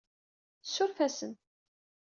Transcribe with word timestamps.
Ssuref-asen. 0.63 1.33